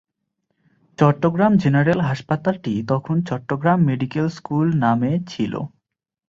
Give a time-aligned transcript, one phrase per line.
[0.99, 5.53] Chittagong general হাসপাতালটি তখন Chittagong medical school নামে ছিল।